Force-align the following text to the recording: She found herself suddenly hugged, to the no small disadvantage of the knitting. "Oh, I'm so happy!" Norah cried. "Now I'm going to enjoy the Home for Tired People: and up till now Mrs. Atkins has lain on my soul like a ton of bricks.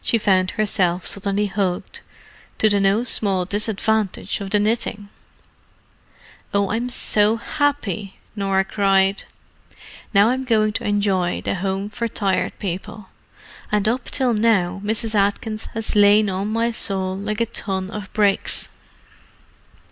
She 0.00 0.16
found 0.16 0.52
herself 0.52 1.04
suddenly 1.06 1.46
hugged, 1.46 2.00
to 2.58 2.68
the 2.68 2.78
no 2.78 3.02
small 3.02 3.44
disadvantage 3.44 4.40
of 4.40 4.50
the 4.50 4.60
knitting. 4.60 5.08
"Oh, 6.54 6.70
I'm 6.70 6.88
so 6.88 7.34
happy!" 7.36 8.20
Norah 8.36 8.62
cried. 8.64 9.24
"Now 10.14 10.28
I'm 10.28 10.44
going 10.44 10.72
to 10.74 10.86
enjoy 10.86 11.40
the 11.40 11.56
Home 11.56 11.88
for 11.90 12.06
Tired 12.06 12.56
People: 12.60 13.08
and 13.72 13.88
up 13.88 14.04
till 14.04 14.34
now 14.34 14.80
Mrs. 14.84 15.16
Atkins 15.16 15.64
has 15.74 15.96
lain 15.96 16.30
on 16.30 16.46
my 16.52 16.70
soul 16.70 17.16
like 17.16 17.40
a 17.40 17.46
ton 17.46 17.90
of 17.90 18.12
bricks. 18.12 18.68